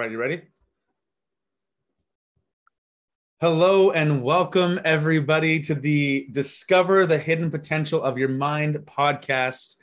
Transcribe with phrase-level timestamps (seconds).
[0.00, 0.40] right, you ready?
[3.38, 9.76] Hello and welcome everybody to the Discover the Hidden Potential of Your Mind podcast.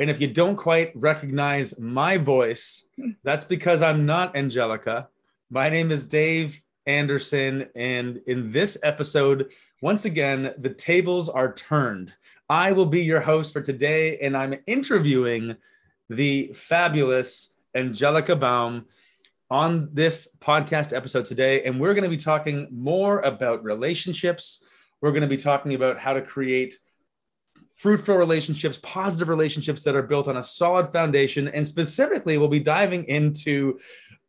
[0.00, 2.84] And if you don't quite recognize my voice,
[3.22, 5.08] that's because I'm not Angelica.
[5.50, 7.68] My name is Dave Anderson.
[7.76, 9.52] And in this episode,
[9.82, 12.12] once again, the tables are turned.
[12.48, 15.54] I will be your host for today, and I'm interviewing
[16.08, 18.86] the fabulous Angelica Baum
[19.50, 21.64] on this podcast episode today.
[21.64, 24.64] And we're going to be talking more about relationships.
[25.00, 26.78] We're going to be talking about how to create
[27.74, 31.48] fruitful relationships, positive relationships that are built on a solid foundation.
[31.48, 33.78] And specifically, we'll be diving into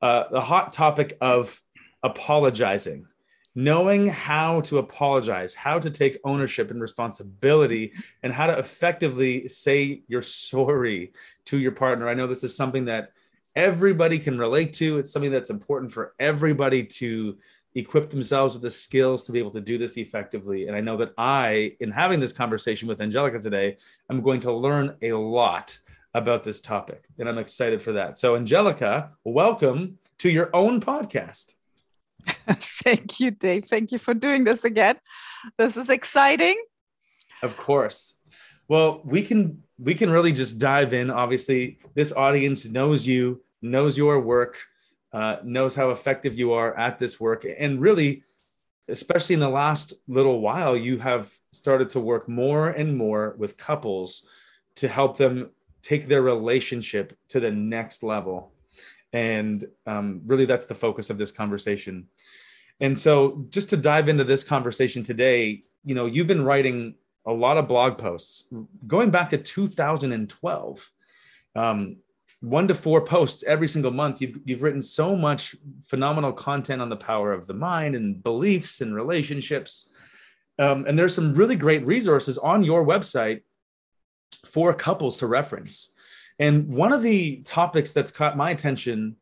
[0.02, 1.62] uh, the hot topic of
[2.02, 3.06] apologizing,
[3.54, 7.92] knowing how to apologize, how to take ownership and responsibility,
[8.24, 11.12] and how to effectively say you're sorry
[11.46, 12.08] to your partner.
[12.08, 13.12] I know this is something that
[13.56, 14.98] everybody can relate to.
[14.98, 17.38] It's something that's important for everybody to
[17.76, 20.68] equip themselves with the skills to be able to do this effectively.
[20.68, 23.78] And I know that I, in having this conversation with Angelica today,
[24.10, 25.78] I'm going to learn a lot
[26.14, 27.06] about this topic.
[27.20, 28.18] And I'm excited for that.
[28.18, 31.54] So, Angelica, welcome to your own podcast.
[32.28, 33.64] Thank you, Dave.
[33.64, 34.98] Thank you for doing this again.
[35.58, 36.62] This is exciting.
[37.42, 38.16] Of course.
[38.68, 41.10] Well, we can we can really just dive in.
[41.10, 44.58] Obviously, this audience knows you, knows your work,
[45.14, 48.24] uh, knows how effective you are at this work, and really,
[48.88, 53.58] especially in the last little while, you have started to work more and more with
[53.58, 54.24] couples
[54.76, 55.50] to help them
[55.82, 58.52] take their relationship to the next level.
[59.14, 62.08] And um, really, that's the focus of this conversation.
[62.80, 67.34] And so, just to dive into this conversation today, you know, you've been writing a
[67.34, 68.46] lot of blog posts
[68.88, 70.92] going back to 2012.
[71.56, 71.98] Um,
[72.42, 74.20] one to four posts every single month.
[74.20, 75.56] You've, you've written so much
[75.86, 79.90] phenomenal content on the power of the mind and beliefs and relationships.
[80.60, 83.42] Um, and there's some really great resources on your website
[84.46, 85.90] for couples to reference.
[86.40, 89.16] And one of the topics that's caught my attention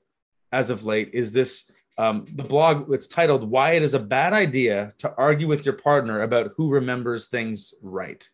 [0.51, 4.31] as of late is this um, the blog it's titled why it is a bad
[4.31, 8.27] idea to argue with your partner about who remembers things right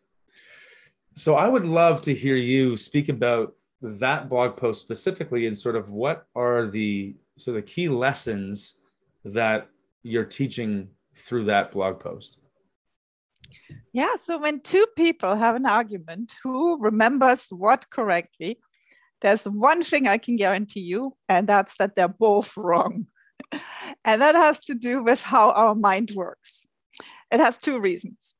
[1.14, 5.76] so i would love to hear you speak about that blog post specifically and sort
[5.76, 8.74] of what are the so the key lessons
[9.24, 9.68] that
[10.02, 12.38] you're teaching through that blog post
[13.92, 18.58] yeah so when two people have an argument who remembers what correctly
[19.20, 23.06] there's one thing i can guarantee you and that's that they're both wrong
[24.04, 26.66] and that has to do with how our mind works.
[27.30, 28.34] It has two reasons.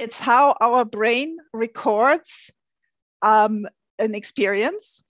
[0.00, 2.50] It's how our brain records
[3.20, 3.66] um,
[3.98, 5.02] an experience.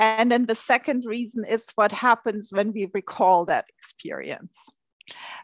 [0.00, 4.58] And then the second reason is what happens when we recall that experience.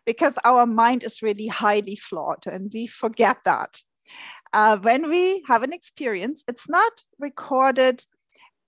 [0.04, 3.81] Because our mind is really highly flawed and we forget that.
[4.53, 8.04] Uh, when we have an experience, it's not recorded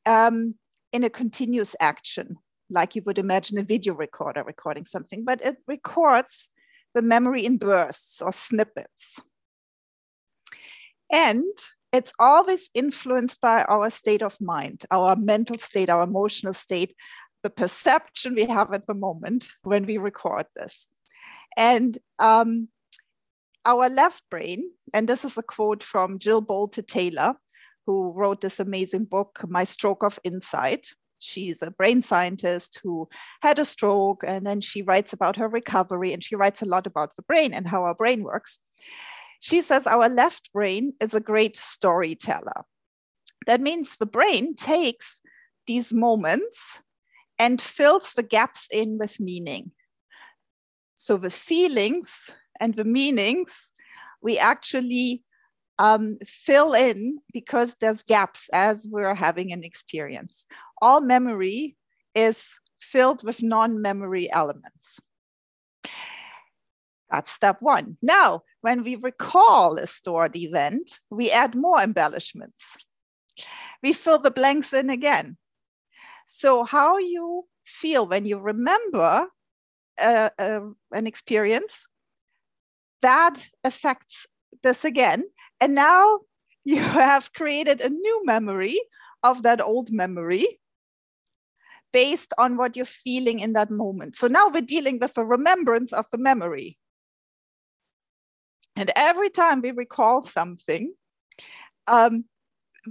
[0.07, 0.55] um,
[0.93, 2.37] in a continuous action
[2.71, 6.51] like you would imagine a video recorder recording something, but it records
[6.95, 9.21] the memory in bursts or snippets.
[11.13, 11.45] And
[11.93, 16.95] it's always influenced by our state of mind, our mental state, our emotional state,
[17.43, 20.87] the perception we have at the moment when we record this.
[21.57, 22.69] And um,
[23.65, 27.35] our left brain, and this is a quote from Jill Bolte Taylor,
[27.87, 30.89] who wrote this amazing book, My Stroke of Insight.
[31.19, 33.09] She's a brain scientist who
[33.43, 36.87] had a stroke, and then she writes about her recovery and she writes a lot
[36.87, 38.59] about the brain and how our brain works.
[39.41, 42.65] She says our left brain is a great storyteller.
[43.47, 45.23] That means the brain takes
[45.67, 46.81] these moments
[47.39, 49.73] and fills the gaps in with meaning.
[50.95, 52.31] So the feelings
[52.61, 53.73] and the meanings
[54.23, 55.25] we actually
[55.79, 60.47] um, fill in because there's gaps as we're having an experience.
[60.83, 61.77] All memory
[62.15, 65.01] is filled with non-memory elements.
[67.11, 67.97] That's step one.
[68.03, 72.77] Now, when we recall a stored event, we add more embellishments.
[73.83, 75.37] We fill the blanks in again.
[76.27, 79.29] So, how you feel when you remember
[80.01, 80.61] uh, uh,
[80.93, 81.87] an experience,
[83.03, 84.27] that affects
[84.63, 85.25] this again.
[85.61, 86.21] And now
[86.65, 88.79] you have created a new memory
[89.23, 90.47] of that old memory
[91.93, 94.17] based on what you're feeling in that moment.
[94.17, 96.79] So now we're dealing with a remembrance of the memory.
[98.77, 100.95] And every time we recall something,
[101.87, 102.25] um,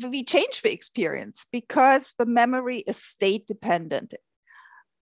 [0.09, 4.13] we change the experience because the memory is state dependent.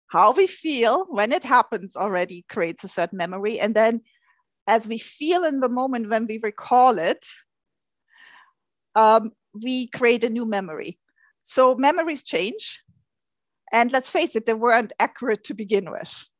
[0.08, 3.58] how we feel when it happens already creates a certain memory.
[3.58, 4.02] And then
[4.66, 7.24] as we feel in the moment when we recall it,
[8.94, 9.30] um,
[9.62, 10.98] we create a new memory.
[11.42, 12.82] So memories change.
[13.72, 16.30] And let's face it, they weren't accurate to begin with.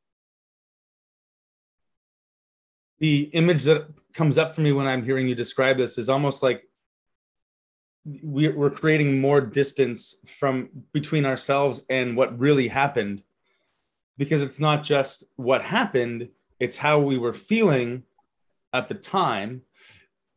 [3.03, 6.41] The image that comes up for me when I'm hearing you describe this is almost
[6.41, 6.69] like
[8.05, 13.21] we're creating more distance from between ourselves and what really happened.
[14.17, 16.29] Because it's not just what happened
[16.61, 18.03] it's how we were feeling
[18.71, 19.63] at the time.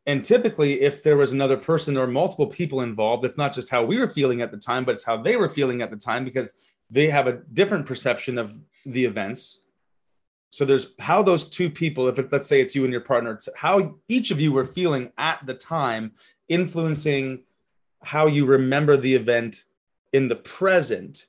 [0.04, 3.84] And typically if there was another person or multiple people involved it's not just how
[3.84, 6.24] we were feeling at the time but it's how they were feeling at the time
[6.24, 6.54] because
[6.90, 9.60] they have a different perception of the events
[10.56, 13.38] so there's how those two people if it, let's say it's you and your partner
[13.56, 16.12] how each of you were feeling at the time
[16.49, 17.43] influencing
[18.03, 19.64] how you remember the event
[20.12, 21.26] in the present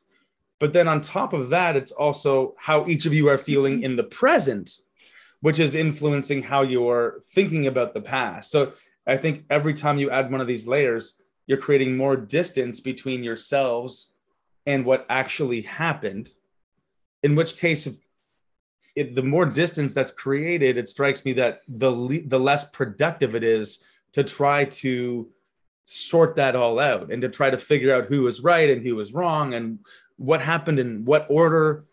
[0.60, 3.86] but then on top of that it's also how each of you are feeling mm-hmm.
[3.86, 4.80] in the present
[5.42, 8.52] which is influencing how you're thinking about the past.
[8.52, 8.72] So
[9.06, 11.14] I think every time you add one of these layers,
[11.46, 14.12] you're creating more distance between yourselves
[14.66, 16.30] and what actually happened.
[17.24, 17.96] In which case, if,
[18.98, 23.36] if the more distance that's created, it strikes me that the le- the less productive
[23.36, 23.84] it is
[24.14, 25.30] to try to
[25.86, 28.96] sort that all out and to try to figure out who was right and who
[28.96, 29.80] was wrong and
[30.18, 31.86] what happened in what order.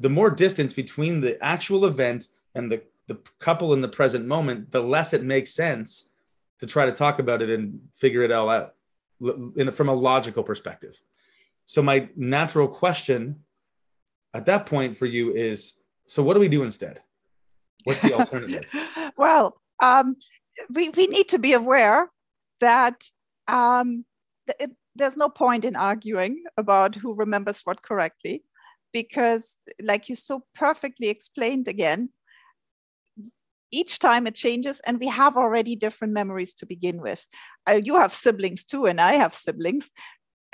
[0.00, 4.70] The more distance between the actual event and the the couple in the present moment,
[4.70, 6.10] the less it makes sense
[6.58, 8.74] to try to talk about it and figure it all out
[9.56, 11.00] in, from a logical perspective.
[11.64, 13.44] So my natural question
[14.32, 15.72] at that point for you is,
[16.10, 17.00] so what do we do instead?
[17.84, 18.62] What's the alternative?
[19.16, 20.16] well, um,
[20.74, 22.10] we, we need to be aware
[22.58, 23.04] that
[23.46, 24.04] um,
[24.58, 28.42] it, there's no point in arguing about who remembers what correctly
[28.92, 32.08] because like you so perfectly explained again
[33.70, 37.24] each time it changes and we have already different memories to begin with
[37.68, 39.92] uh, you have siblings too and i have siblings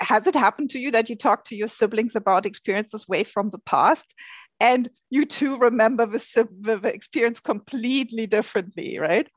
[0.07, 3.49] has it happened to you that you talk to your siblings about experiences way from
[3.49, 4.13] the past
[4.59, 9.27] and you too remember the, the experience completely differently right?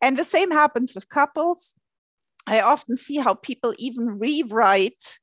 [0.00, 1.74] And the same happens with couples.
[2.46, 5.18] I often see how people even rewrite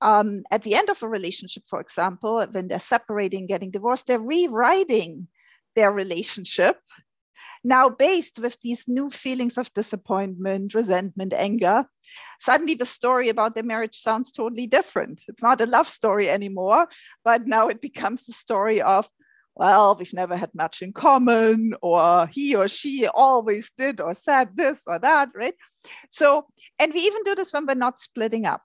[0.00, 4.20] um, at the end of a relationship for example when they're separating getting divorced they're
[4.20, 5.26] rewriting
[5.74, 6.76] their relationship
[7.64, 11.84] now based with these new feelings of disappointment, resentment, anger,
[12.40, 15.22] suddenly the story about their marriage sounds totally different.
[15.28, 16.88] It's not a love story anymore,
[17.24, 19.08] but now it becomes a story of,
[19.54, 24.56] well, we've never had much in common, or he or she always did or said
[24.56, 25.54] this or that, right?
[26.10, 26.46] So,
[26.78, 28.62] and we even do this when we're not splitting up.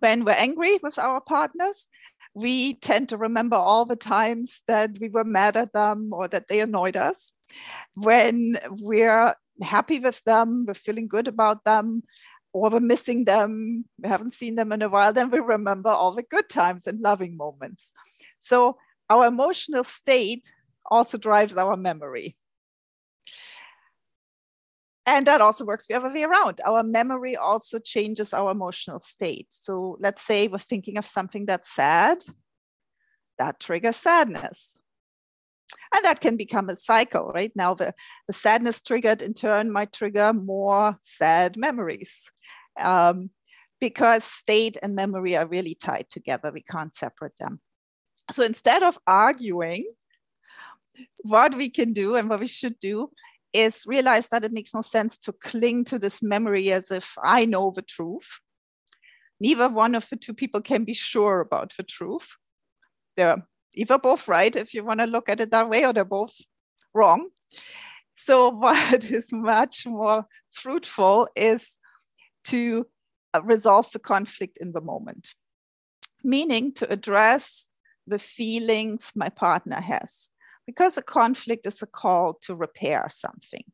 [0.00, 1.88] When we're angry with our partners,
[2.36, 6.48] we tend to remember all the times that we were mad at them or that
[6.48, 7.32] they annoyed us.
[7.94, 12.02] When we're happy with them, we're feeling good about them,
[12.52, 16.12] or we're missing them, we haven't seen them in a while, then we remember all
[16.12, 17.92] the good times and loving moments.
[18.38, 18.76] So
[19.08, 20.52] our emotional state
[20.90, 22.36] also drives our memory.
[25.06, 26.60] And that also works the other way around.
[26.64, 29.46] Our memory also changes our emotional state.
[29.50, 32.24] So let's say we're thinking of something that's sad,
[33.38, 34.76] that triggers sadness.
[35.94, 37.52] And that can become a cycle, right?
[37.54, 37.94] Now, the,
[38.26, 42.30] the sadness triggered in turn might trigger more sad memories
[42.80, 43.30] um,
[43.80, 46.50] because state and memory are really tied together.
[46.52, 47.60] We can't separate them.
[48.32, 49.88] So instead of arguing,
[51.22, 53.10] what we can do and what we should do
[53.56, 57.44] is realize that it makes no sense to cling to this memory as if I
[57.44, 58.40] know the truth.
[59.40, 62.36] Neither one of the two people can be sure about the truth.
[63.16, 66.04] They're either both right if you want to look at it that way, or they're
[66.04, 66.34] both
[66.94, 67.28] wrong.
[68.14, 71.76] So, what is much more fruitful is
[72.44, 72.86] to
[73.34, 75.34] uh, resolve the conflict in the moment,
[76.24, 77.68] meaning to address
[78.06, 80.30] the feelings my partner has
[80.66, 83.64] because a conflict is a call to repair something,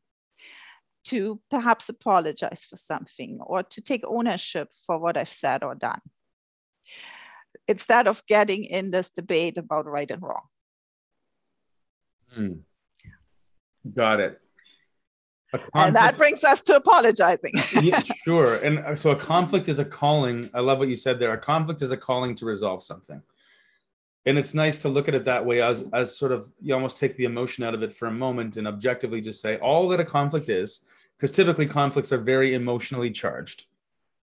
[1.05, 6.01] to perhaps apologize for something, or to take ownership for what I've said or done,
[7.67, 10.45] instead of getting in this debate about right and wrong.
[12.31, 12.53] Hmm.
[13.93, 14.39] Got it.
[15.75, 17.53] and that brings us to apologizing.
[17.81, 18.55] yeah, sure.
[18.63, 20.49] And uh, so a conflict is a calling.
[20.53, 21.33] I love what you said there.
[21.33, 23.21] A conflict is a calling to resolve something
[24.25, 26.97] and it's nice to look at it that way as as sort of you almost
[26.97, 29.99] take the emotion out of it for a moment and objectively just say all that
[29.99, 30.81] a conflict is
[31.17, 33.65] because typically conflicts are very emotionally charged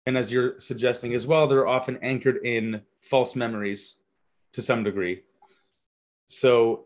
[0.05, 3.95] and as you're suggesting as well they're often anchored in false memories
[4.51, 5.23] to some degree
[6.27, 6.85] So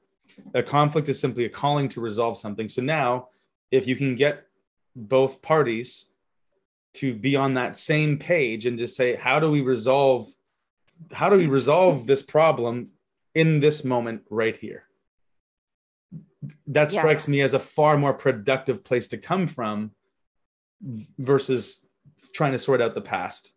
[0.53, 2.69] a conflict is simply a calling to resolve something.
[2.69, 3.29] So now,
[3.71, 4.47] if you can get
[4.95, 6.05] both parties
[6.95, 10.27] to be on that same page and just say, how do we resolve?
[11.11, 12.89] How do we resolve this problem
[13.35, 14.83] in this moment right here?
[16.67, 17.27] That strikes yes.
[17.27, 19.91] me as a far more productive place to come from
[21.17, 21.85] versus
[22.33, 23.53] trying to sort out the past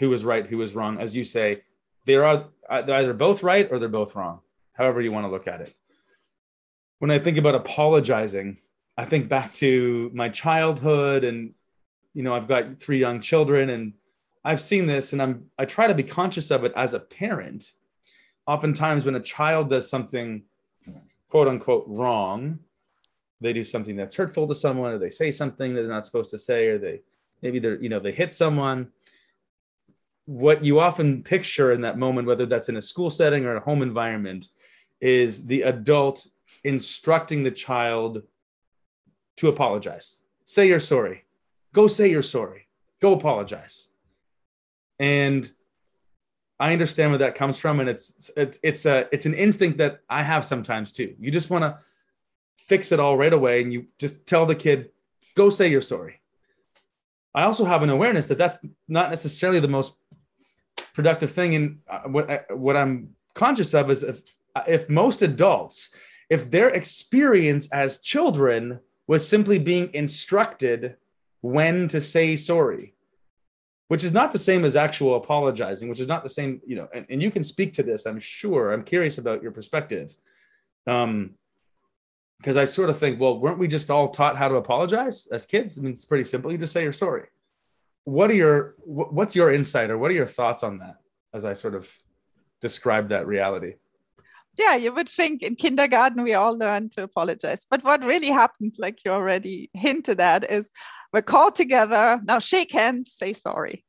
[0.00, 0.98] who was right, who was wrong.
[0.98, 1.62] As you say,
[2.04, 4.40] they are uh, they're either both right or they're both wrong,
[4.72, 5.74] however you want to look at it.
[6.98, 8.58] When I think about apologizing,
[8.96, 11.54] I think back to my childhood and
[12.12, 13.92] you know, I've got three young children and
[14.44, 17.72] I've seen this and I'm I try to be conscious of it as a parent.
[18.46, 20.42] Oftentimes when a child does something
[21.28, 22.58] quote unquote wrong,
[23.40, 26.30] they do something that's hurtful to someone or they say something that they're not supposed
[26.30, 27.00] to say or they
[27.42, 28.90] maybe they're you know they hit someone
[30.26, 33.60] what you often picture in that moment, whether that's in a school setting or a
[33.60, 34.48] home environment,
[35.00, 36.26] is the adult
[36.64, 38.22] instructing the child
[39.36, 40.20] to apologize.
[40.44, 41.24] Say you're sorry.
[41.72, 42.68] Go say you're sorry.
[43.00, 43.88] Go apologize.
[44.98, 45.50] And
[46.60, 50.00] I understand where that comes from, and it's it's it's a it's an instinct that
[50.08, 51.14] I have sometimes too.
[51.18, 51.78] You just want to
[52.56, 54.90] fix it all right away, and you just tell the kid,
[55.34, 56.20] "Go say you're sorry."
[57.34, 59.94] I also have an awareness that that's not necessarily the most
[60.94, 61.54] productive thing.
[61.56, 64.22] And uh, what I, what I'm conscious of is if
[64.68, 65.90] if most adults,
[66.30, 70.96] if their experience as children was simply being instructed
[71.40, 72.93] when to say sorry,
[73.88, 76.88] which is not the same as actual apologizing, which is not the same, you know,
[76.94, 78.72] and, and you can speak to this, I'm sure.
[78.72, 80.16] I'm curious about your perspective.
[80.86, 81.34] Um,
[82.38, 85.46] because I sort of think, well, weren't we just all taught how to apologize as
[85.46, 85.78] kids?
[85.78, 86.52] I mean, it's pretty simple.
[86.52, 87.28] You just say you're sorry
[88.04, 90.96] what are your what's your insight or what are your thoughts on that
[91.32, 91.90] as I sort of
[92.60, 93.74] describe that reality?
[94.56, 97.66] Yeah, you would think in kindergarten we all learn to apologize.
[97.68, 100.70] But what really happened, like you already hinted at, is
[101.12, 103.84] we're called together, now shake hands, say sorry.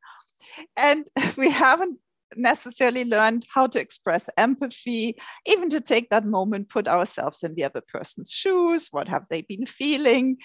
[0.76, 1.08] And
[1.38, 2.00] we haven't
[2.36, 7.64] necessarily learned how to express empathy, even to take that moment, put ourselves in the
[7.64, 8.88] other person's shoes.
[8.92, 10.38] What have they been feeling?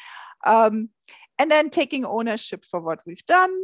[0.44, 0.90] Um,
[1.38, 3.56] and then taking ownership for what we've done.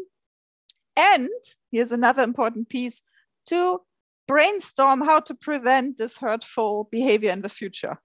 [0.96, 1.28] And
[1.70, 3.02] here's another important piece
[3.46, 3.80] to
[4.26, 7.98] brainstorm how to prevent this hurtful behavior in the future.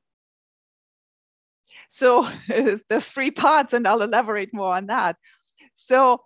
[1.89, 5.17] So there's three parts, and I'll elaborate more on that.
[5.73, 6.23] So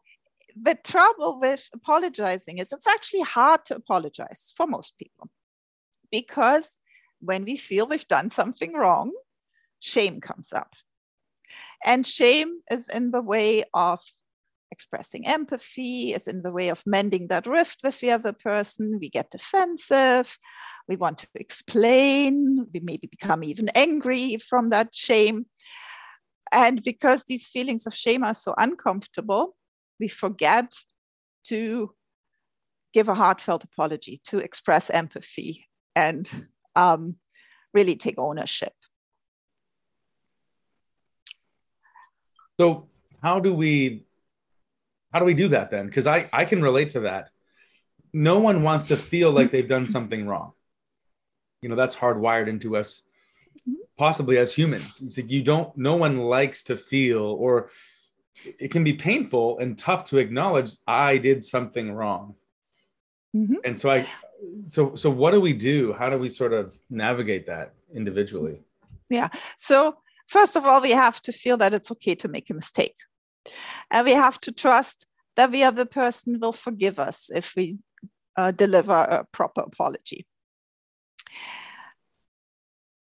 [0.55, 5.29] the trouble with apologizing is it's actually hard to apologize for most people
[6.11, 6.79] because
[7.19, 9.11] when we feel we've done something wrong,
[9.79, 10.73] shame comes up.
[11.85, 13.99] And shame is in the way of
[14.71, 18.97] expressing empathy, is in the way of mending that rift with the other person.
[18.99, 20.37] We get defensive,
[20.87, 25.45] we want to explain, we maybe become even angry from that shame.
[26.51, 29.55] And because these feelings of shame are so uncomfortable,
[29.99, 30.73] we forget
[31.45, 31.93] to
[32.93, 37.17] give a heartfelt apology, to express empathy, and um,
[37.73, 38.73] really take ownership.
[42.59, 42.87] So
[43.21, 44.05] how do we
[45.11, 45.85] how do we do that then?
[45.85, 47.29] Because I I can relate to that.
[48.13, 50.53] No one wants to feel like they've done something wrong.
[51.61, 53.01] You know that's hardwired into us,
[53.97, 55.01] possibly as humans.
[55.01, 55.75] It's like you don't.
[55.77, 57.69] No one likes to feel, or
[58.59, 62.35] it can be painful and tough to acknowledge I did something wrong.
[63.35, 63.55] Mm-hmm.
[63.63, 64.07] And so I,
[64.67, 65.93] so so what do we do?
[65.93, 68.59] How do we sort of navigate that individually?
[69.09, 69.29] Yeah.
[69.57, 69.97] So
[70.27, 72.95] First of all, we have to feel that it's okay to make a mistake.
[73.91, 77.77] And we have to trust that the other person will forgive us if we
[78.37, 80.25] uh, deliver a proper apology.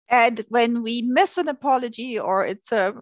[0.10, 2.94] And when we miss an apology or it's a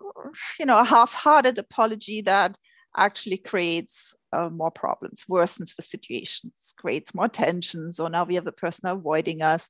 [0.60, 2.58] you know a half-hearted apology that
[2.96, 8.48] actually creates uh, more problems, worsens the situations, creates more tensions, or now we have
[8.48, 9.70] a person avoiding us.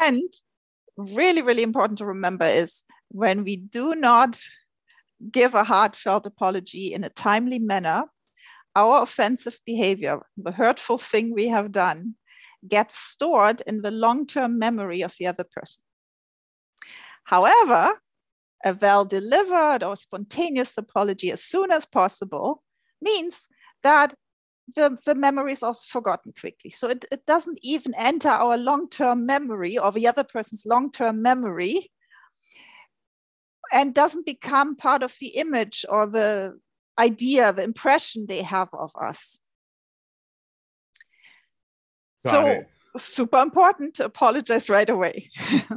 [0.00, 0.22] And
[0.96, 4.40] really, really important to remember is when we do not
[5.30, 8.04] give a heartfelt apology in a timely manner,
[8.76, 12.14] our offensive behavior, the hurtful thing we have done,
[12.66, 15.82] gets stored in the long term memory of the other person.
[17.24, 18.00] However,
[18.64, 22.62] a well delivered or spontaneous apology as soon as possible
[23.00, 23.48] means
[23.82, 24.14] that
[24.74, 26.70] the, the memory is also forgotten quickly.
[26.70, 30.90] So it, it doesn't even enter our long term memory or the other person's long
[30.90, 31.90] term memory
[33.74, 36.58] and doesn't become part of the image or the
[36.98, 39.38] idea, the impression they have of us.
[42.22, 42.68] Got so, it.
[42.96, 45.30] super important to apologize right away.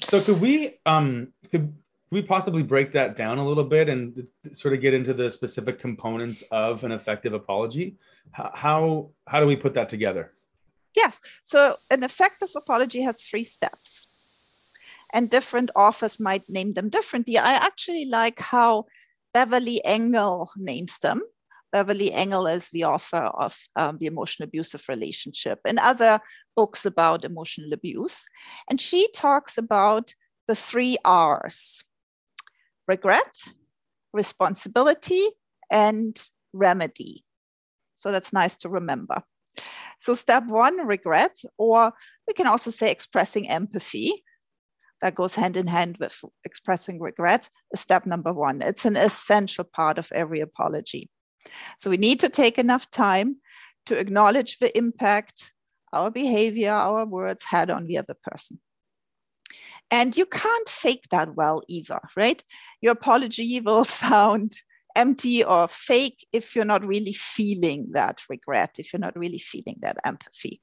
[0.00, 1.72] So could we um could
[2.10, 5.78] we possibly break that down a little bit and sort of get into the specific
[5.78, 7.96] components of an effective apology?
[8.32, 10.32] How how do we put that together?
[10.94, 11.20] Yes.
[11.44, 14.08] So an effective apology has three steps.
[15.12, 17.38] And different authors might name them differently.
[17.38, 18.86] I actually like how
[19.32, 21.22] Beverly Engel names them.
[21.72, 26.20] Beverly Engel is the author of um, The Emotional Abusive Relationship and other
[26.54, 28.26] books about emotional abuse.
[28.70, 30.14] And she talks about
[30.48, 31.84] the three R's
[32.88, 33.34] regret,
[34.12, 35.26] responsibility,
[35.70, 36.20] and
[36.52, 37.24] remedy.
[37.94, 39.22] So that's nice to remember.
[39.98, 41.92] So, step one, regret, or
[42.28, 44.24] we can also say expressing empathy.
[45.02, 48.62] That goes hand in hand with expressing regret, is step number one.
[48.62, 51.10] It's an essential part of every apology.
[51.78, 53.36] So, we need to take enough time
[53.86, 55.52] to acknowledge the impact
[55.92, 58.60] our behavior, our words had on the other person.
[59.90, 62.42] And you can't fake that well either, right?
[62.80, 64.52] Your apology will sound
[64.96, 69.76] empty or fake if you're not really feeling that regret, if you're not really feeling
[69.80, 70.60] that empathy.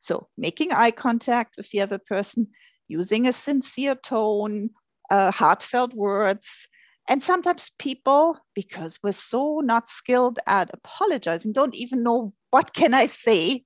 [0.00, 2.48] So, making eye contact with the other person,
[2.88, 4.70] using a sincere tone,
[5.10, 6.68] uh, heartfelt words.
[7.08, 12.94] And sometimes people, because we're so not skilled at apologizing, don't even know what can
[12.94, 13.64] I say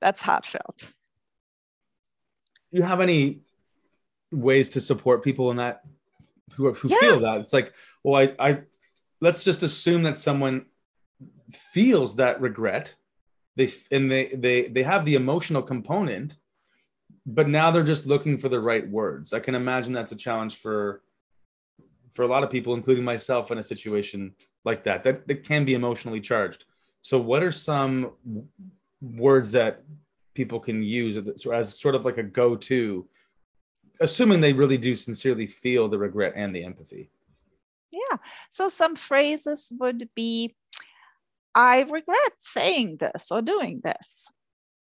[0.00, 0.92] that's heartfelt.
[2.72, 3.40] Do you have any
[4.32, 5.82] ways to support people in that
[6.54, 6.98] who, who yeah.
[7.00, 7.40] feel that?
[7.40, 7.72] It's like,
[8.02, 8.60] well, I, I
[9.20, 10.66] let's just assume that someone
[11.50, 12.94] feels that regret
[13.56, 16.36] they and they they they have the emotional component
[17.26, 20.56] but now they're just looking for the right words i can imagine that's a challenge
[20.56, 21.02] for
[22.10, 24.32] for a lot of people including myself in a situation
[24.64, 26.64] like that that, that can be emotionally charged
[27.02, 28.12] so what are some
[29.00, 29.82] words that
[30.34, 31.18] people can use
[31.52, 33.06] as sort of like a go-to
[34.00, 37.10] assuming they really do sincerely feel the regret and the empathy
[37.96, 38.18] yeah.
[38.50, 40.54] So some phrases would be
[41.54, 44.30] I regret saying this or doing this.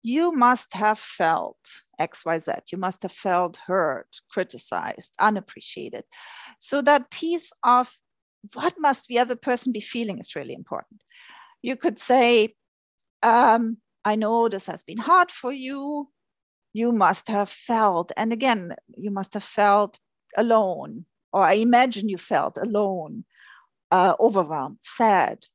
[0.03, 1.57] You must have felt
[1.99, 2.71] XYZ.
[2.71, 6.03] You must have felt hurt, criticized, unappreciated.
[6.59, 7.89] So that piece of
[8.53, 11.01] what must the other person be feeling is really important.
[11.61, 12.55] You could say,
[13.21, 16.09] um, I know this has been hard for you.
[16.73, 19.99] You must have felt, and again, you must have felt
[20.35, 23.23] alone, or I imagine you felt alone,
[23.91, 25.45] uh, overwhelmed, sad.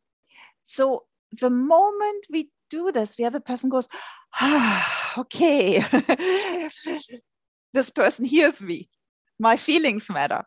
[0.63, 3.89] So the moment we do this, the other person goes,
[4.41, 5.83] ah, okay,
[7.75, 8.89] this person hears me.
[9.39, 10.43] My feelings matter.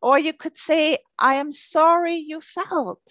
[0.00, 3.02] Or you could say, I am sorry you felt.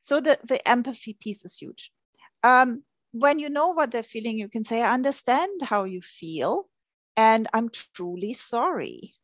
[0.00, 1.90] So the, the empathy piece is huge.
[2.42, 6.68] Um, when you know what they're feeling, you can say, I understand how you feel,
[7.16, 9.14] and I'm truly sorry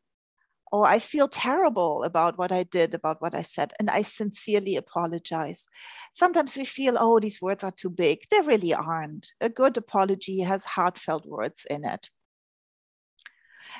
[0.71, 4.75] or I feel terrible about what I did, about what I said, and I sincerely
[4.75, 5.67] apologize.
[6.13, 8.19] Sometimes we feel, oh, these words are too big.
[8.29, 9.31] They really aren't.
[9.41, 12.09] A good apology has heartfelt words in it.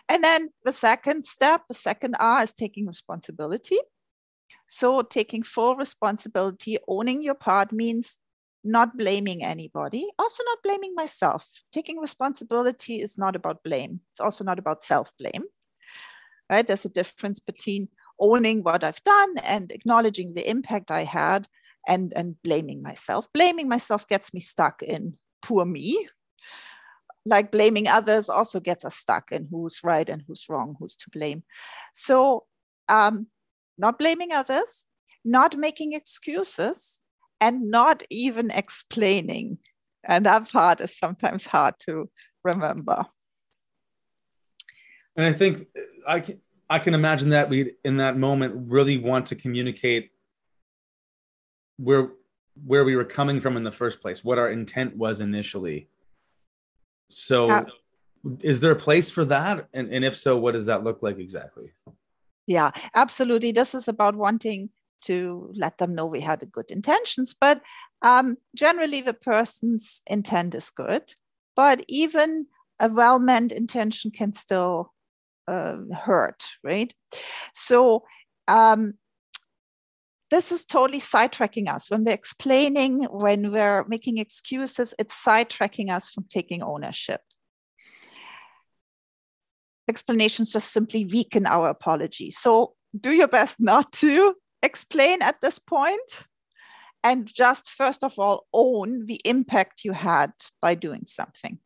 [0.10, 3.78] And then the second step, the second R is taking responsibility.
[4.68, 8.18] So, taking full responsibility, owning your part means
[8.64, 11.48] not blaming anybody, also not blaming myself.
[11.72, 15.46] Taking responsibility is not about blame, it's also not about self blame
[16.50, 16.66] right?
[16.66, 21.48] There's a difference between owning what I've done and acknowledging the impact I had
[21.88, 23.32] and, and blaming myself.
[23.34, 26.08] Blaming myself gets me stuck in poor me.
[27.26, 31.10] Like blaming others also gets us stuck in who's right and who's wrong, who's to
[31.12, 31.44] blame.
[31.94, 32.46] So,
[32.88, 33.28] um,
[33.78, 34.86] not blaming others,
[35.26, 37.02] not making excuses,
[37.42, 39.58] and not even explaining.
[40.04, 42.10] And that part is sometimes hard to
[42.44, 43.06] remember.
[45.18, 45.68] And I think
[46.08, 50.12] I can, I can imagine that we in that moment really want to communicate
[51.78, 52.12] where
[52.66, 55.88] where we were coming from in the first place, what our intent was initially.
[57.10, 57.64] So yeah.
[58.42, 59.68] is there a place for that?
[59.74, 61.72] And, and if so, what does that look like exactly?
[62.48, 63.52] Yeah, absolutely.
[63.52, 64.70] This is about wanting
[65.02, 67.62] to let them know we had good intentions, but
[68.02, 71.04] um, generally the person's intent is good.
[71.56, 72.48] But even
[72.80, 74.94] a well meant intention can still
[75.48, 76.94] uh, hurt, right?
[77.54, 78.04] So
[78.48, 78.94] um,
[80.30, 81.90] this is totally sidetracking us.
[81.90, 87.22] When we're explaining, when we're making excuses, it's sidetracking us from taking ownership.
[89.90, 92.30] Explanations just simply weaken our apology.
[92.30, 96.24] So do your best not to explain at this point
[97.04, 100.32] and just first of all own the impact you had
[100.62, 101.60] by doing something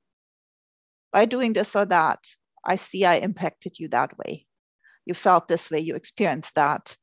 [1.11, 2.19] by doing this or that
[2.65, 4.45] I see I impacted you that way.
[5.05, 6.95] You felt this way, you experienced that.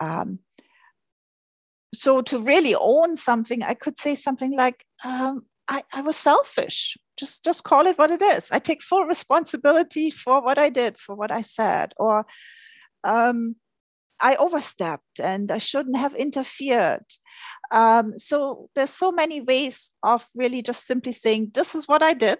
[0.00, 0.40] Um,
[1.94, 6.96] so to really own something, I could say something like, um, I, I was selfish.
[7.18, 8.50] Just, just call it what it is.
[8.50, 12.26] I take full responsibility for what I did, for what I said, or
[13.04, 13.56] um,
[14.20, 17.04] I overstepped and I shouldn't have interfered.
[17.70, 22.14] Um, so there's so many ways of really just simply saying, this is what I
[22.14, 22.38] did,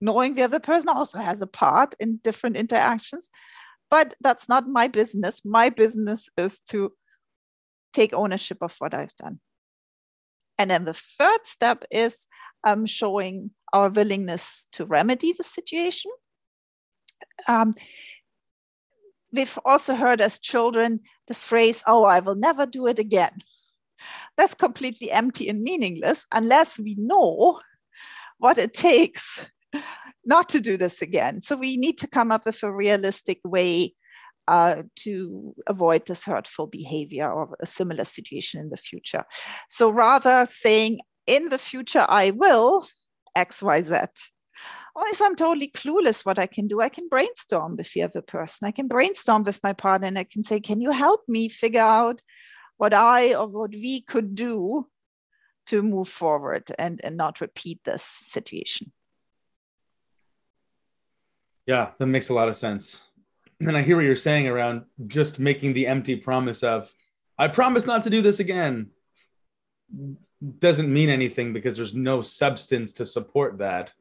[0.00, 3.30] knowing the other person also has a part in different interactions.
[3.90, 5.44] But that's not my business.
[5.44, 6.92] My business is to
[7.92, 9.40] take ownership of what I've done.
[10.58, 12.28] And then the third step is
[12.64, 16.10] um, showing our willingness to remedy the situation.
[17.46, 17.74] Um,
[19.32, 23.32] we've also heard as children this phrase, oh, I will never do it again.
[24.36, 27.60] That's completely empty and meaningless unless we know
[28.38, 29.46] what it takes
[30.24, 31.40] not to do this again.
[31.40, 33.94] So we need to come up with a realistic way
[34.48, 39.24] uh, to avoid this hurtful behavior or a similar situation in the future.
[39.68, 42.86] So rather saying, in the future, I will
[43.34, 43.94] X, Y, Z.
[44.94, 48.22] Or if I'm totally clueless what I can do, I can brainstorm with the other
[48.22, 48.66] person.
[48.66, 51.82] I can brainstorm with my partner and I can say, Can you help me figure
[51.82, 52.22] out
[52.78, 54.86] what I or what we could do
[55.66, 58.92] to move forward and, and not repeat this situation?
[61.66, 63.02] Yeah, that makes a lot of sense.
[63.60, 66.92] And I hear what you're saying around just making the empty promise of,
[67.38, 68.90] I promise not to do this again,
[70.58, 73.92] doesn't mean anything because there's no substance to support that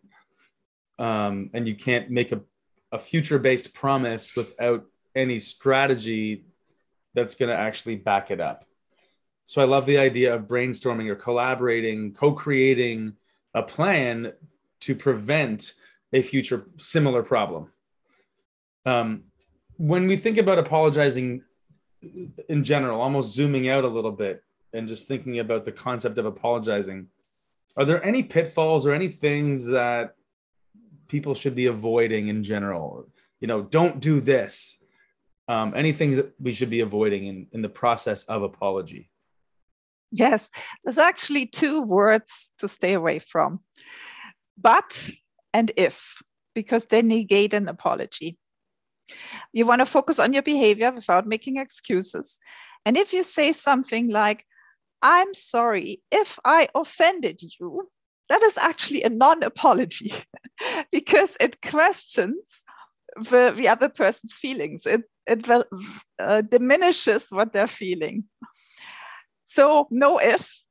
[0.99, 2.41] um, and you can't make a,
[2.91, 6.45] a future based promise without any strategy
[7.13, 8.65] that's going to actually back it up.
[9.45, 13.13] So I love the idea of brainstorming or collaborating, co creating
[13.53, 14.33] a plan
[14.81, 15.73] to prevent
[16.15, 17.71] a future similar problem.
[18.85, 19.23] Um,
[19.77, 21.43] when we think about apologizing
[22.49, 24.41] in general, almost zooming out a little bit
[24.73, 27.07] and just thinking about the concept of apologizing,
[27.75, 30.15] are there any pitfalls or any things that
[31.07, 33.09] people should be avoiding in general?
[33.41, 34.77] You know, don't do this.
[35.47, 39.11] Um, any things that we should be avoiding in, in the process of apology?
[40.11, 40.49] Yes,
[40.83, 43.59] there's actually two words to stay away from
[44.57, 45.09] but
[45.55, 46.21] and if,
[46.53, 48.37] because they negate an apology.
[49.53, 52.39] You want to focus on your behavior without making excuses.
[52.85, 54.45] And if you say something like,
[55.01, 57.87] I'm sorry if I offended you,
[58.27, 60.13] that is actually a non apology
[60.91, 62.63] because it questions
[63.15, 64.85] the, the other person's feelings.
[64.85, 65.47] It, it
[66.19, 68.25] uh, diminishes what they're feeling.
[69.45, 70.64] So, no if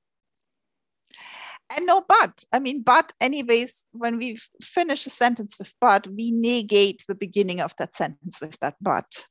[1.70, 2.44] and no but.
[2.52, 7.60] I mean, but, anyways, when we finish a sentence with but, we negate the beginning
[7.60, 9.26] of that sentence with that but.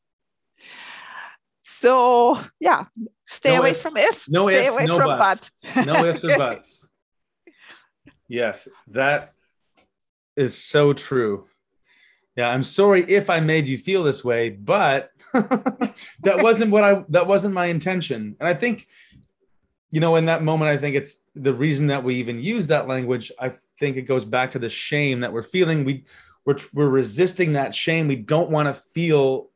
[1.61, 2.85] So, yeah,
[3.25, 5.49] stay no away if, from if, no stay ifs, away no from buts.
[5.73, 5.85] but.
[5.85, 6.89] no ifs or buts.
[8.27, 9.33] Yes, that
[10.35, 11.47] is so true.
[12.35, 17.03] Yeah, I'm sorry if I made you feel this way, but that wasn't what I
[17.09, 18.35] that wasn't my intention.
[18.39, 18.87] And I think
[19.93, 22.87] you know, in that moment I think it's the reason that we even use that
[22.87, 23.31] language.
[23.39, 25.85] I think it goes back to the shame that we're feeling.
[25.85, 26.05] We
[26.45, 28.07] we're, we're resisting that shame.
[28.07, 29.51] We don't want to feel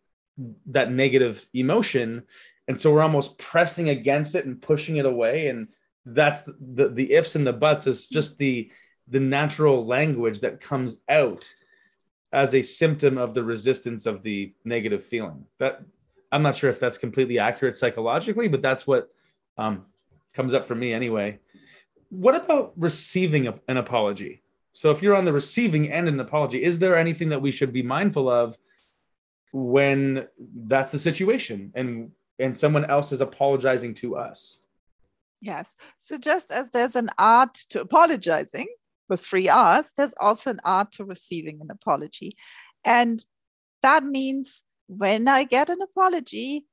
[0.67, 2.21] that negative emotion.
[2.67, 5.47] And so we're almost pressing against it and pushing it away.
[5.47, 5.69] And
[6.05, 8.71] that's the, the, the ifs and the buts is just the
[9.09, 11.51] the natural language that comes out
[12.31, 15.81] as a symptom of the resistance of the negative feeling that
[16.31, 19.09] i'm not sure if that's completely accurate psychologically but that's what
[19.57, 19.85] um,
[20.33, 21.39] comes up for me anyway
[22.09, 24.41] what about receiving a, an apology
[24.73, 27.51] so if you're on the receiving end of an apology is there anything that we
[27.51, 28.57] should be mindful of
[29.53, 34.59] when that's the situation and and someone else is apologizing to us
[35.41, 35.75] Yes.
[35.99, 38.67] So just as there's an art to apologizing
[39.09, 42.35] with three R's, there's also an art to receiving an apology.
[42.83, 43.23] And
[43.83, 46.65] that means when I get an apology,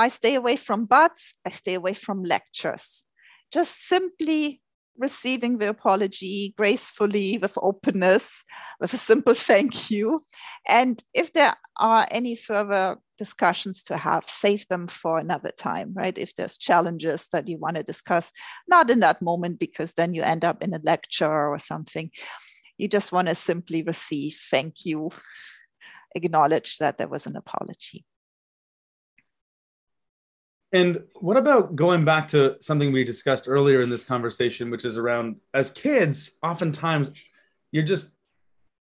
[0.00, 3.04] I stay away from buts, I stay away from lectures.
[3.52, 4.62] Just simply
[4.96, 8.42] receiving the apology gracefully with openness,
[8.80, 10.24] with a simple thank you.
[10.66, 16.16] And if there are any further discussions to have, save them for another time, right?
[16.16, 18.32] If there's challenges that you want to discuss,
[18.68, 22.10] not in that moment, because then you end up in a lecture or something.
[22.78, 25.10] You just want to simply receive thank you,
[26.14, 28.06] acknowledge that there was an apology.
[30.72, 34.96] And what about going back to something we discussed earlier in this conversation, which is
[34.96, 37.10] around as kids, oftentimes
[37.72, 38.10] you're just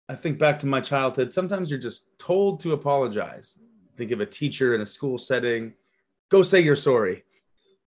[0.08, 1.32] I think back to my childhood.
[1.32, 3.56] Sometimes you're just told to apologize.
[3.96, 5.72] Think of a teacher in a school setting.
[6.30, 7.24] Go say you're sorry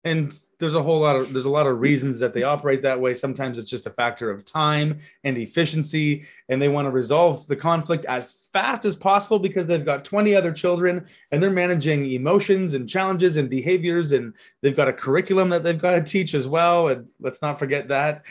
[0.03, 2.99] and there's a whole lot of there's a lot of reasons that they operate that
[2.99, 3.13] way.
[3.13, 7.55] Sometimes it's just a factor of time and efficiency and they want to resolve the
[7.55, 12.73] conflict as fast as possible because they've got 20 other children and they're managing emotions
[12.73, 16.47] and challenges and behaviors and they've got a curriculum that they've got to teach as
[16.47, 18.23] well and let's not forget that.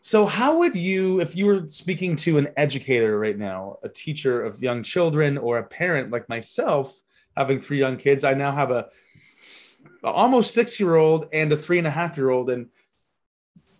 [0.00, 4.42] So how would you if you were speaking to an educator right now a teacher
[4.42, 6.98] of young children or a parent like myself
[7.36, 8.88] having three young kids i now have a
[10.12, 12.50] almost six year old and a three and a half year old.
[12.50, 12.68] And,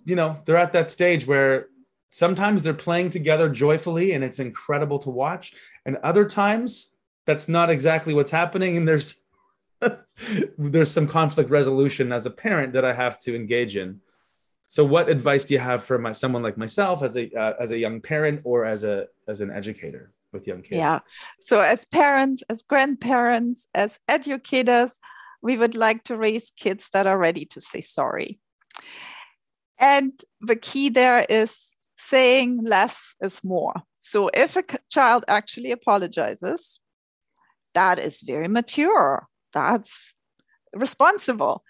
[0.04, 1.68] you know, they're at that stage where
[2.10, 5.52] sometimes they're playing together joyfully and it's incredible to watch.
[5.84, 6.88] And other times
[7.26, 8.76] that's not exactly what's happening.
[8.76, 9.16] And there's,
[10.58, 14.00] there's some conflict resolution as a parent that I have to engage in.
[14.70, 17.70] So, what advice do you have for my someone like myself as a uh, as
[17.70, 20.76] a young parent or as a as an educator with young kids?
[20.76, 21.00] Yeah.
[21.40, 24.98] So, as parents, as grandparents, as educators,
[25.42, 28.38] we would like to raise kids that are ready to say sorry.
[29.78, 33.74] And the key there is saying less is more.
[34.00, 36.80] So if a child actually apologizes,
[37.74, 39.26] that is very mature.
[39.52, 40.14] That's
[40.74, 41.62] responsible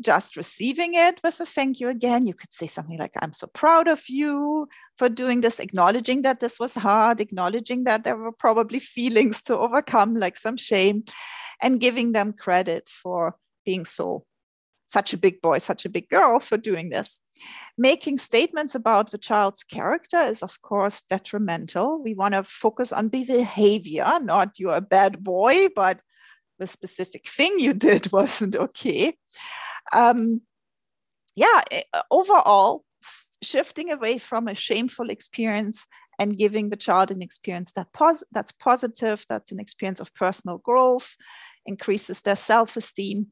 [0.00, 2.26] just receiving it with a thank you again.
[2.26, 6.40] You could say something like, I'm so proud of you for doing this, acknowledging that
[6.40, 11.04] this was hard, acknowledging that there were probably feelings to overcome, like some shame,
[11.62, 14.24] and giving them credit for being so
[14.88, 17.20] such a big boy, such a big girl for doing this.
[17.76, 22.00] Making statements about the child's character is, of course, detrimental.
[22.00, 26.00] We want to focus on the behavior, not you're a bad boy, but
[26.60, 29.16] the specific thing you did wasn't okay
[29.92, 30.42] um,
[31.34, 32.84] yeah, eh, overall,
[33.42, 35.86] shifting away from a shameful experience
[36.18, 40.58] and giving the child an experience that pos- that's positive, that's an experience of personal
[40.58, 41.14] growth,
[41.66, 43.26] increases their self esteem,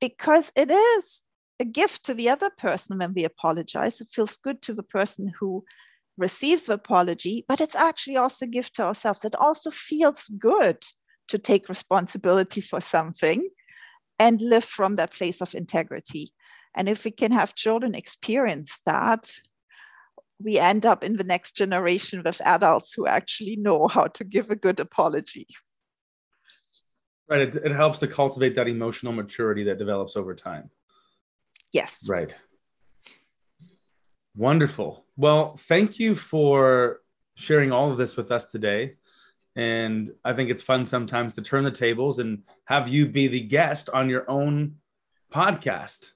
[0.00, 1.22] because it is
[1.58, 4.00] a gift to the other person when we apologize.
[4.00, 5.64] It feels good to the person who
[6.18, 9.24] receives the apology, but it's actually also a gift to ourselves.
[9.24, 10.84] It also feels good
[11.28, 13.48] to take responsibility for something
[14.20, 16.30] and live from that place of integrity.
[16.76, 19.32] And if we can have children experience that,
[20.38, 24.50] we end up in the next generation with adults who actually know how to give
[24.50, 25.46] a good apology.
[27.28, 27.42] Right.
[27.42, 30.70] It, it helps to cultivate that emotional maturity that develops over time.
[31.72, 32.06] Yes.
[32.08, 32.34] Right.
[34.36, 35.06] Wonderful.
[35.16, 37.00] Well, thank you for
[37.36, 38.96] sharing all of this with us today.
[39.56, 43.40] And I think it's fun sometimes to turn the tables and have you be the
[43.40, 44.76] guest on your own
[45.32, 46.12] podcast.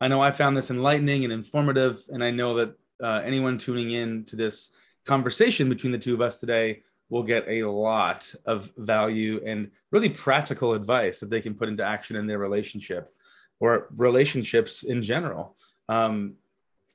[0.00, 3.90] I know I found this enlightening and informative, and I know that uh, anyone tuning
[3.90, 4.70] in to this
[5.04, 10.08] conversation between the two of us today will get a lot of value and really
[10.08, 13.12] practical advice that they can put into action in their relationship
[13.60, 15.56] or relationships in general
[15.88, 16.34] um,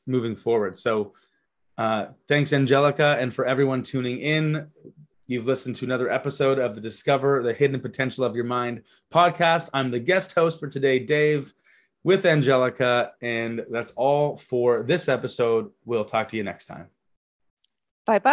[0.05, 0.77] moving forward.
[0.77, 1.13] So,
[1.77, 4.67] uh, thanks, Angelica, and for everyone tuning in.
[5.27, 8.83] You've listened to another episode of the Discover the Hidden Potential of Your Mind
[9.13, 9.69] podcast.
[9.73, 11.53] I'm the guest host for today, Dave,
[12.03, 13.13] with Angelica.
[13.21, 15.71] And that's all for this episode.
[15.85, 16.87] We'll talk to you next time.
[18.05, 18.31] Bye bye.